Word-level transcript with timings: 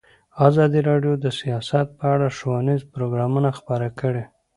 ازادي 0.47 0.79
راډیو 0.89 1.13
د 1.23 1.25
سیاست 1.39 1.87
په 1.97 2.05
اړه 2.13 2.27
ښوونیز 2.37 2.81
پروګرامونه 2.93 3.49
خپاره 3.59 3.87
کړي. 3.99 4.23